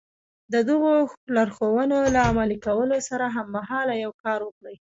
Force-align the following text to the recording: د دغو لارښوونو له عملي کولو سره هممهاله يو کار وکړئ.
د 0.53 0.55
دغو 0.69 0.91
لارښوونو 1.35 1.97
له 2.13 2.21
عملي 2.29 2.57
کولو 2.67 2.97
سره 3.09 3.25
هممهاله 3.35 3.93
يو 4.03 4.11
کار 4.23 4.39
وکړئ. 4.43 4.75